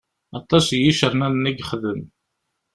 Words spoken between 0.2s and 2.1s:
Aṭas n yicernanen i ixedem.